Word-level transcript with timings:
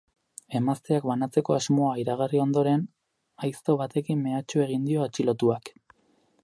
Emazteak 0.59 1.03
banatzeko 1.09 1.55
asmoa 1.57 1.91
iragarri 2.05 2.41
ondoren, 2.47 2.87
aizto 3.49 3.75
batekin 3.83 4.23
mehatxu 4.29 4.67
egin 4.69 4.91
dio 4.93 5.07
atxilotuak. 5.09 5.73